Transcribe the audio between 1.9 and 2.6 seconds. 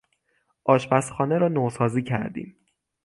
کردیم.